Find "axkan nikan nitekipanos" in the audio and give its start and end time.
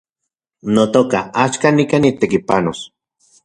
1.43-2.79